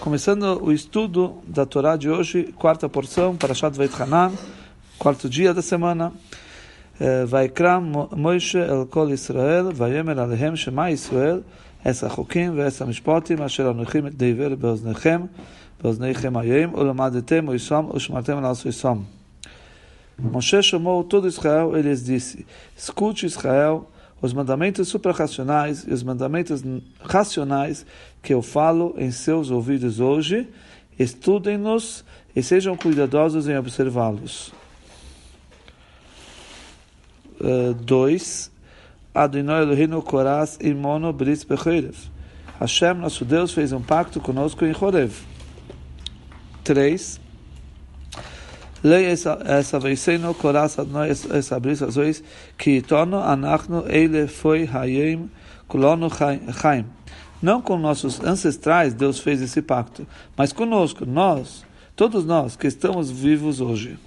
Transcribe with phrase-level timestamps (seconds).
[0.00, 4.32] Começando o estudo da Torá de hoje, quarta porção, para Shad Veit Hanan,
[4.98, 6.12] quarto dia da semana.
[7.00, 7.78] ויקרא
[8.12, 11.40] מוישה אל כל ישראל, ויאמר עליהם שמע ישראל,
[11.84, 15.20] עש החוקים ועש המשפטים אשר אנוכי דבר באוזניכם,
[15.82, 18.94] באוזניכם היום, ולמדתם וישום ושמרתם על עשו
[20.18, 23.86] Moshe chamou todo Israel, ele lhes disse: Escute Israel,
[24.21, 26.63] os mandamentos suprarracionais e os mandamentos
[27.01, 27.85] racionais
[28.21, 30.47] que eu falo em seus ouvidos hoje,
[30.97, 34.53] estudem-nos e sejam cuidadosos em observá-los.
[37.85, 38.45] 2.
[38.45, 38.51] Uh,
[39.13, 41.95] Adonai Elohim Koras Imono Bris Bechorev.
[42.59, 45.11] Hashem, nosso Deus, fez um pacto conosco em Horev.
[46.63, 47.20] 3.
[48.83, 49.37] Lei essa
[50.81, 52.23] Adonai essa bris azois
[52.57, 54.67] que tono anachno ele foi
[56.59, 56.85] chaim.
[57.41, 61.63] Não com nossos ancestrais Deus fez esse pacto, mas conosco, nós,
[61.95, 63.99] todos nós que estamos vivos hoje.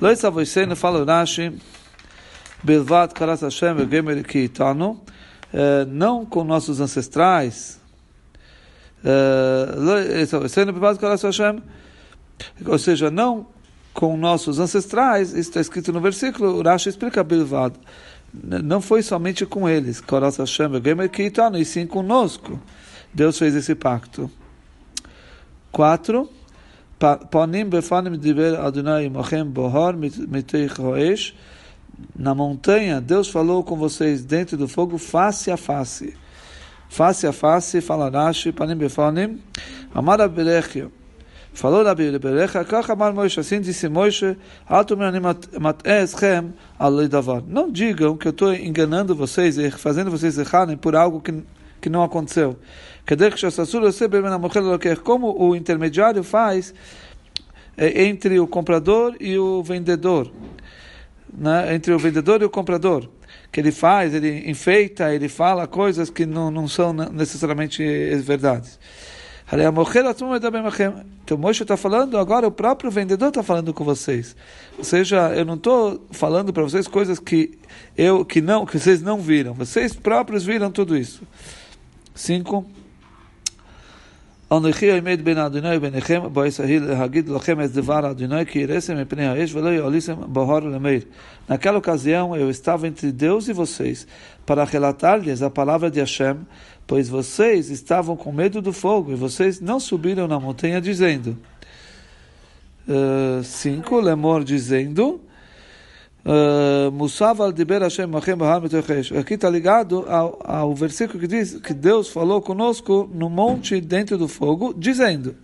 [0.00, 1.52] Lei essa veiceno fala Rashi
[3.42, 4.24] Hashem Gemer
[5.52, 7.80] eh, não com nossos ancestrais,
[9.04, 9.66] eh,
[12.66, 13.46] ou seja, não
[13.92, 17.74] com nossos ancestrais, isso está escrito no versículo, o Rashi explica Bilvad,
[18.32, 20.02] não foi somente com eles,
[21.58, 22.60] e sim conosco.
[23.12, 24.30] Deus fez esse pacto.
[25.72, 26.28] 4.
[27.30, 31.34] Panim befanim diver Adonai mochem bohar mitei choesh
[32.16, 36.14] na montanha, Deus falou com vocês dentro do fogo, face a face.
[36.88, 39.40] Face a face, fala Rashi, panim befanim,
[39.94, 40.90] amar aberechia.
[41.52, 44.36] Falou na Berecha, kach amar Moshe, assim disse Moshe.
[47.46, 51.42] Não digam que eu estou enganando vocês e fazendo vocês errarem por algo que,
[51.80, 52.56] que não aconteceu.
[55.02, 56.72] Como o intermediário faz
[57.76, 60.30] entre o comprador e o vendedor
[61.36, 63.08] né, entre o vendedor e o comprador,
[63.52, 67.82] que ele faz, ele enfeita, ele fala coisas que não, não são necessariamente
[68.16, 68.78] verdades.
[71.24, 74.36] Então Moshe está falando, agora o próprio vendedor está falando com vocês.
[74.78, 77.58] Ou seja, eu não estou falando para vocês coisas que
[77.96, 79.52] eu que não que vocês não viram.
[79.54, 81.22] Vocês próprios viram tudo isso.
[82.14, 82.64] Cinco.
[84.51, 89.55] אנוכי עמד בין אדוני וביניכם, באסהיל להגיד לכם את דבר אדוני, כי יראסם מפני האש
[89.55, 91.01] ולא יעליסם בהר למאיר.
[91.49, 94.07] Naquela ocasião eu estava entre Deus e vocês,
[94.45, 96.37] para relatar-lhes a palavra de Hashem,
[96.87, 101.37] pois vocês estavam com medo do fogo, e vocês não subiram na montanha dizendo.
[103.43, 103.95] 5.
[103.95, 105.21] Uh, Lemor dizendo,
[106.92, 108.10] Musav al diber Hashem
[109.18, 114.18] Aqui está ligado ao, ao versículo que diz que Deus falou conosco no monte dentro
[114.18, 115.34] do fogo, dizendo.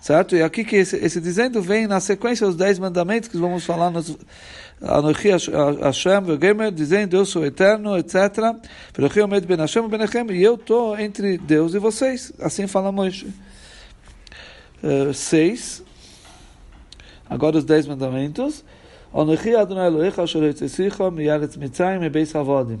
[0.00, 0.34] Certo?
[0.34, 3.90] E aqui que esse, esse dizendo vem na sequência os dez mandamentos que vamos falar
[3.90, 4.16] nos
[5.82, 6.22] Hashem
[6.74, 8.56] dizendo eu sou eterno, etc.
[10.32, 12.32] E eu estou entre Deus e vocês.
[12.40, 13.30] Assim fala Moisés.
[14.82, 15.82] Uh, seis.
[17.28, 18.64] Agora os dez mandamentos.
[19.12, 22.80] Onochi Adonai Elohecha asher hotzesicha miyaretz mitzrayim mebeis avodim.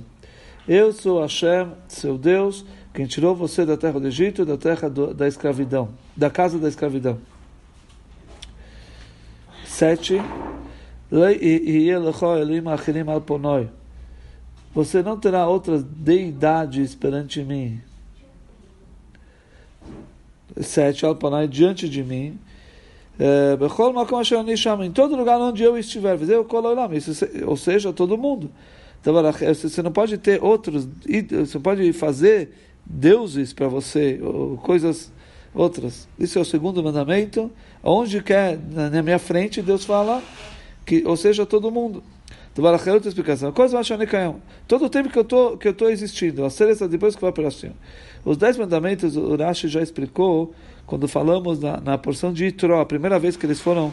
[0.68, 2.64] Eu sou Hashem, seu Deus,
[2.94, 6.68] quem tirou você da terra do Egito, da terra do, da escravidão, da casa da
[6.68, 7.18] escravidão.
[9.64, 10.20] Sete.
[14.72, 17.80] Você não terá outras deidades perante mim.
[20.60, 21.04] Sete.
[21.04, 22.38] Alponai diante de mim.
[24.84, 26.16] Em todo lugar onde eu estiver,
[27.46, 28.50] ou seja, todo mundo.
[29.00, 29.14] Então,
[29.52, 30.88] você não pode ter outros,
[31.46, 32.50] você pode fazer
[32.84, 35.12] deuses para você, ou coisas
[35.54, 36.08] outras.
[36.18, 37.50] Isso é o segundo mandamento.
[37.82, 40.22] Onde quer, na minha frente, Deus fala,
[40.84, 42.02] que, ou seja, todo mundo.
[42.52, 43.52] Então, outra explicação.
[43.52, 43.80] Coisa
[44.66, 47.50] Todo o tempo que eu tô, que estou existindo, a ser depois que vai para
[47.50, 47.74] cima.
[48.24, 50.52] Os dez mandamentos, o Rashi já explicou
[50.84, 53.92] quando falamos na, na porção de Itró, a primeira vez que eles foram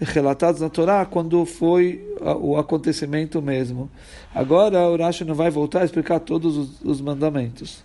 [0.00, 2.04] relatados na Torá, quando foi
[2.40, 3.90] o acontecimento mesmo.
[4.34, 7.82] Agora o Rashi não vai voltar a explicar todos os, os mandamentos.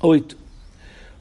[0.00, 0.47] 8.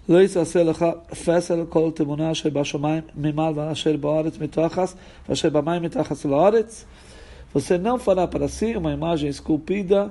[0.08, 0.86] לא יעשה לך
[1.24, 4.88] פסל כל תמונה אשר בשמיים ממעל ואשר בארץ מתחת
[5.28, 6.84] ואשר במים מתחת לארץ.
[7.54, 10.10] Você não fará para si uma imagem esculpida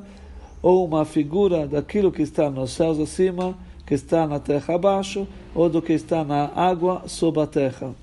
[0.62, 3.56] ou uma figura daquilo que está nos céus acima
[3.92, 7.94] que está na terra abaixo, ou do que está na água sob a terra.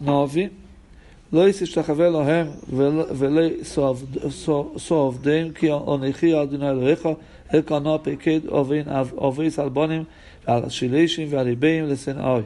[0.00, 0.52] 9.
[1.32, 2.46] לא ישתחווה להם
[3.18, 3.42] ולא
[4.76, 7.08] סועבדם כי אנכי אדוני אלוהיך
[7.54, 8.40] אלקנה פקד
[9.16, 10.04] עובי סלבונים
[10.48, 12.42] ועל השלישים והריבאים לשנאי.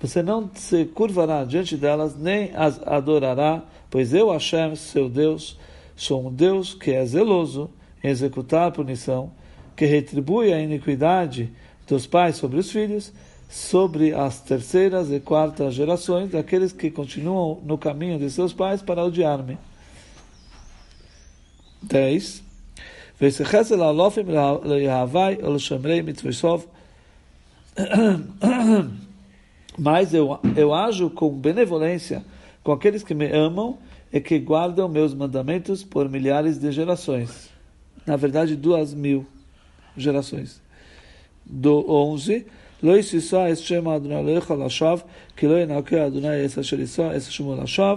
[0.00, 5.58] Você não se curvará diante delas, nem as adorará, pois eu, Hashem, seu Deus,
[5.96, 7.68] sou um Deus que é zeloso
[8.02, 9.32] em executar a punição,
[9.74, 11.50] que retribui a iniquidade
[11.88, 13.12] dos pais sobre os filhos,
[13.53, 19.05] sobre as terceiras e quartas gerações daqueles que continuam no caminho de seus pais para
[19.05, 19.59] odiar-me.
[21.83, 22.43] 10.
[29.77, 32.25] Mas eu, eu ajo com benevolência
[32.63, 33.77] com aqueles que me amam
[34.11, 37.51] e que guardam meus mandamentos por milhares de gerações.
[38.03, 39.27] Na verdade, duas mil
[39.95, 40.59] gerações.
[41.45, 42.47] Do 11,
[42.82, 44.98] לא יסיסה את שם אדוני אלוהיך לשווא,
[45.36, 47.96] כי לא ינקה אדוני את אשר יישא את שמו לשווא.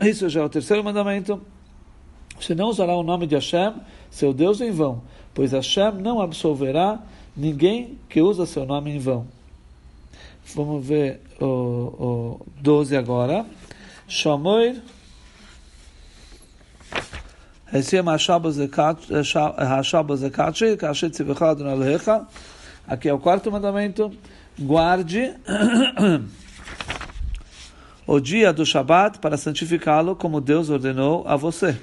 [0.00, 1.40] Isso já é o terceiro mandamento.
[2.40, 3.74] Você não usará o nome de Hashem,
[4.10, 5.02] seu Deus, em vão,
[5.34, 7.00] pois Hashem não absolverá
[7.36, 9.26] ninguém que usa seu nome em vão.
[10.54, 13.44] Vamos ver o, o 12 agora.
[14.06, 14.80] Shamoir.
[17.72, 18.52] Esse Hashabah
[20.16, 22.26] Zekatri, Kashet Tzivechad Nalecha.
[22.87, 24.11] Aqui é o quarto mandamento.
[24.59, 25.33] Guarde
[28.05, 31.77] o dia do Shabat para santificá-lo como Deus ordenou a você.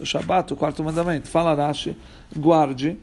[0.00, 1.28] O Shabat, o quarto mandamento.
[1.28, 1.96] Fala Rashi,
[2.36, 2.98] guarde.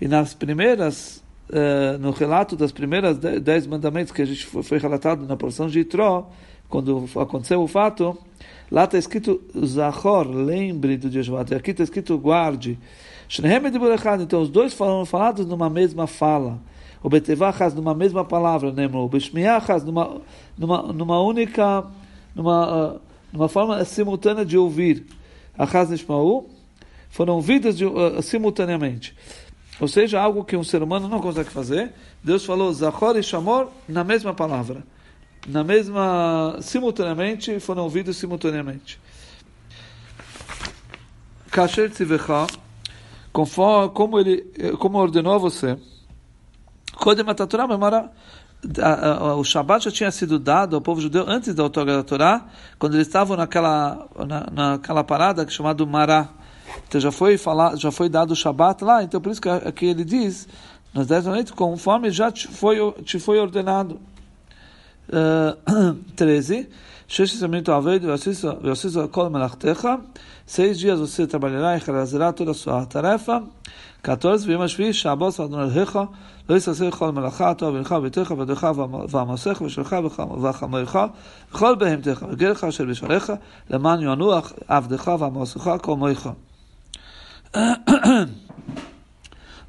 [0.00, 5.26] E nas primeiras, uh, no relato das primeiras dez mandamentos que a gente foi, relatado
[5.26, 6.28] na porção de Itró,
[6.68, 8.18] quando aconteceu o fato,
[8.70, 11.54] lá está escrito Zachor, lembre do dia Shabat.
[11.54, 12.78] Aqui está escrito guarde.
[14.22, 16.58] Então, os dois foram falados numa mesma fala.
[17.00, 18.98] O Betevachas numa mesma palavra, Nemro.
[18.98, 20.20] O Beshmiachas numa,
[20.58, 21.86] numa, numa única,
[22.34, 23.00] numa, uh,
[23.32, 25.06] numa forma simultânea de ouvir.
[25.56, 26.46] Achaz Nishmau
[27.08, 29.14] foram ouvidas de, uh, simultaneamente.
[29.80, 31.92] Ou seja, algo que um ser humano não consegue fazer.
[32.22, 34.82] Deus falou Zachor e Shamor na mesma palavra.
[35.46, 39.00] Na mesma, simultaneamente, foram ouvidos simultaneamente.
[41.50, 42.46] Kasher Tzivecha
[43.32, 44.42] conforme como ele
[44.78, 45.78] como ordenou você.
[49.38, 52.46] O Shabat já tinha sido dado ao povo judeu antes da outorga da Torá,
[52.78, 56.28] quando eles estavam naquela, na, naquela parada chamada Mará.
[56.86, 59.86] Então já foi, falar, já foi dado o Shabat lá, então por isso que aqui
[59.86, 60.46] ele diz,
[60.92, 63.98] nas dez noites, conforme já te foi, te foi ordenado.
[65.12, 65.56] Uh,
[66.16, 66.68] 13.
[70.46, 73.42] Seis dias você trabalhará e realizará toda a sua tarefa.
[74.02, 74.46] 14.
[74.46, 75.98] ויום השביעי שעבוס אדוני אלוהיך
[76.48, 78.68] לא יססר כל מלאכה טוב בנך וביתך ועבדך
[79.08, 80.96] ועמסך ושלך וחמרך
[81.52, 83.32] וכל בהמתך וגרך אשר בשעריך
[83.70, 86.28] למען ינוח עבדך ועמסך כל מויך.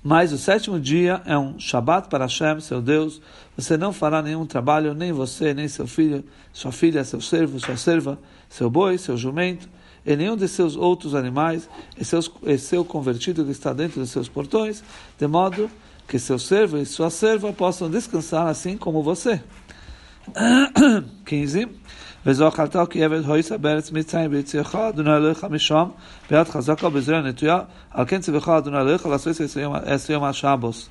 [0.04, 3.22] Mas o sétimo dia é um Shabat para Hashem, seu Deus.
[3.56, 7.78] Você não fará nenhum trabalho, nem você, nem seu filho, sua filha, seu servo, sua
[7.78, 8.18] serva,
[8.50, 9.70] seu boi, seu jumento,
[10.04, 14.10] e nenhum de seus outros animais, e, seus, e seu convertido que está dentro de
[14.10, 14.84] seus portões,
[15.20, 15.70] de modo
[16.08, 19.40] que seu servo e sua serva possam descansar assim como você.
[21.26, 21.70] 15.
[22.27, 25.85] וזו אכלתו כי עבד הויסה בארץ מצרים ויציאך אדוני אלוהיך משם
[26.31, 30.89] ביד חזקה בזרע נטויה על כן ציווך אדוני אלוהיך לעשות esse yom השבוס.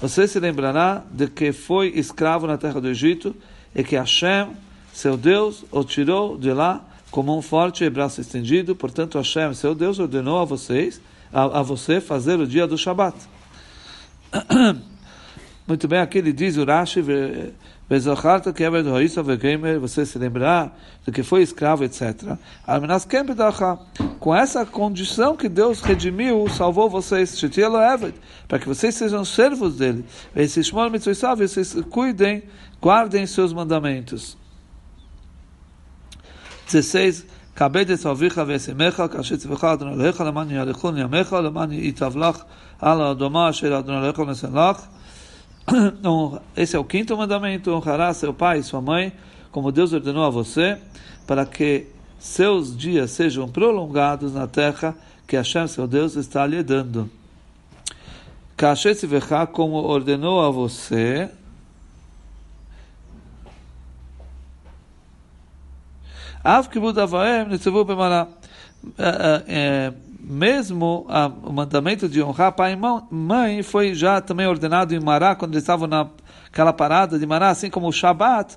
[0.00, 3.34] Você se lembrará de que foi escravo na terra do Egito
[3.74, 4.48] e que Hashem,
[4.92, 8.76] seu Deus, o tirou de lá com mão forte e braço estendido.
[8.76, 11.00] Portanto, Hashem, seu Deus, ordenou a vocês,
[11.32, 13.16] a, a você fazer o dia do Shabat.
[15.66, 17.02] Muito bem, aqui ele diz o Rashi,
[19.80, 22.36] você se lembrar do que foi escravo, etc.
[24.18, 27.40] Com essa condição que Deus redimiu, salvou vocês,
[28.48, 30.04] para que vocês sejam servos dele.
[30.34, 32.42] E vocês cuidem,
[32.80, 34.36] guardem seus mandamentos.
[36.66, 37.26] 16.
[37.56, 42.42] כבד את אביך ואשמך, כאשר צווך אדוני אלוהיך, למען יאריכון ימיך, למען ייטב לך
[42.78, 44.80] על האדמה אשר אדוני אלוהיך נשא לך.
[46.55, 49.13] Esse é o quinto mandamento: honrará seu pai e sua mãe,
[49.51, 50.77] como Deus ordenou a você,
[51.25, 51.87] para que
[52.19, 54.95] seus dias sejam prolongados na terra
[55.27, 57.09] que Hashem, seu Deus, está lhe dando.
[59.53, 61.29] como ordenou a você,
[66.43, 68.27] Av kibud avaem netzavu b'mara.
[70.23, 75.35] Mesmo a, o mandamento de honrar pai e mãe foi já também ordenado em Mará,
[75.35, 78.55] quando eles estavam naquela parada de Mará, assim como o Shabat,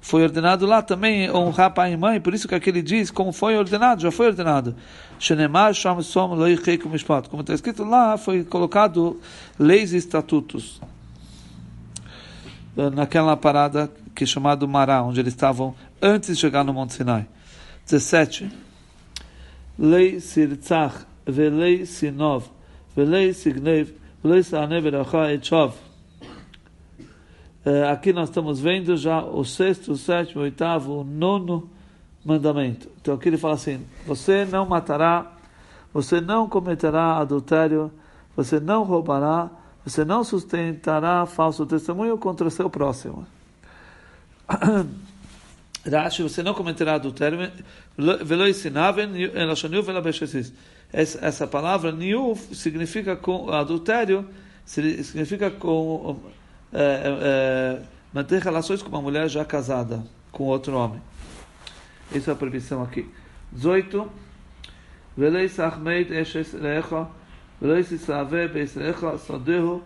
[0.00, 3.56] foi ordenado lá também honrar pai e mãe, por isso que aquele diz, como foi
[3.56, 4.76] ordenado, já foi ordenado.
[7.30, 9.18] Como está escrito lá, foi colocado
[9.58, 10.80] leis e estatutos
[12.94, 17.26] naquela parada que é chamado Mará, onde eles estavam antes de chegar no Monte Sinai.
[17.86, 18.65] 17.
[19.78, 22.44] Lei sirtzach, velei sinov,
[22.94, 23.92] velei signev,
[24.22, 25.74] velei sa'ane veracha etchov.
[27.64, 31.68] Eh, aqui nós estamos vendo já o sexto, o sétimo, o oitavo, o nono
[32.24, 32.88] mandamento.
[33.00, 35.32] Então aqui ele fala assim: você não matará,
[35.92, 37.90] você não cometerá adultério,
[38.34, 39.50] você não roubará,
[39.84, 43.26] você não sustentará falso testemunho contra seu próximo.
[45.88, 47.38] Rashi, você não cometerá adultério,
[50.92, 54.28] essa, essa palavra niu significa com adultério,
[54.64, 56.18] significa com
[56.72, 60.02] é, é, manter relações com uma mulher já casada
[60.32, 61.00] com outro homem.
[62.12, 63.08] Isso é a proibição aqui.
[63.52, 64.10] 18.
[65.16, 67.08] Veleis achmeid eshes lecha,
[67.62, 69.82] isave beis lecha, sadehu,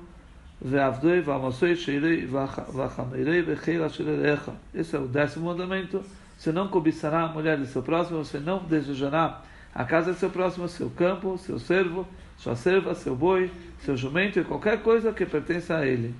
[0.61, 2.27] ועבדוי ועמוסוי שירי
[2.73, 4.51] וחמירי וחילה שלריך.
[4.73, 6.01] Esse é o décimo mandamento.
[6.37, 9.41] Você não cobiçará a mulher de seu próximo, você não desejará
[9.73, 13.49] a casa de seu próximo, seu campo, seu servo, sua serva, seu boi,
[13.79, 16.13] seu jumento e qualquer coisa que pertença a ele.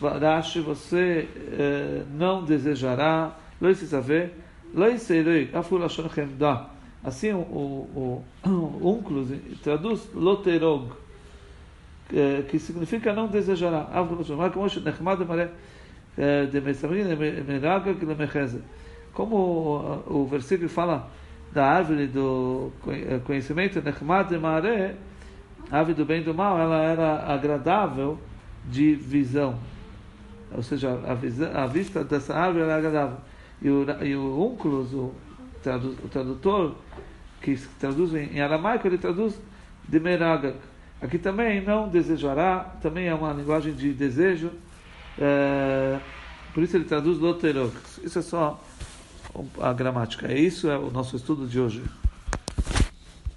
[0.00, 4.34] Rashi, você eh, não desejará, lo saber,
[4.74, 6.66] lo serei, afulashon chemda.
[7.02, 9.28] Assim o, o, o Unclus
[9.62, 10.90] traduz loterog,
[12.49, 13.87] que significa não desejará.
[19.13, 21.09] Como o versículo fala
[21.53, 22.71] da árvore do
[23.25, 24.95] conhecimento, Nechmad de Maré,
[25.69, 28.19] árvore do bem e do mal, ela era agradável
[28.65, 29.57] de visão.
[30.53, 33.17] Ou seja, a, visão, a vista dessa árvore era agradável.
[33.61, 35.13] E o, e o o,
[36.03, 36.75] o tradutor,
[37.41, 39.41] que traduz em aramaico, ele traduz
[39.87, 40.57] de Meragak
[41.01, 44.51] Aqui também não desejará, também é uma linguagem de desejo,
[45.19, 45.99] é,
[46.53, 47.75] por isso ele traduz loterok.
[48.03, 48.61] Isso é só
[49.59, 50.31] a gramática.
[50.31, 51.83] É isso é o nosso estudo de hoje.